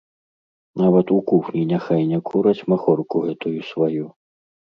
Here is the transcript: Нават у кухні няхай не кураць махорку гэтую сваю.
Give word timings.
Нават 0.81 1.11
у 1.17 1.17
кухні 1.29 1.61
няхай 1.73 2.01
не 2.13 2.19
кураць 2.31 2.65
махорку 2.73 3.23
гэтую 3.29 3.55
сваю. 3.71 4.05